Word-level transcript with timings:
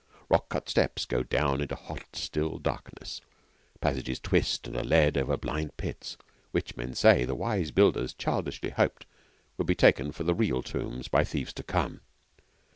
Rock 0.29 0.49
cut 0.49 0.67
steps 0.67 1.05
go 1.05 1.21
down 1.21 1.61
into 1.61 1.75
hot, 1.75 2.15
still 2.15 2.57
darkness, 2.57 3.21
passages 3.81 4.19
twist 4.19 4.65
and 4.65 4.75
are 4.75 4.83
led 4.83 5.15
over 5.15 5.37
blind 5.37 5.77
pits 5.77 6.17
which, 6.49 6.75
men 6.75 6.95
say, 6.95 7.23
the 7.23 7.35
wise 7.35 7.69
builders 7.69 8.15
childishly 8.15 8.71
hoped 8.71 9.05
would 9.59 9.67
be 9.67 9.75
taken 9.75 10.11
for 10.11 10.23
the 10.23 10.33
real 10.33 10.63
tombs 10.63 11.07
by 11.07 11.23
thieves 11.23 11.53
to 11.53 11.61
come. 11.61 12.01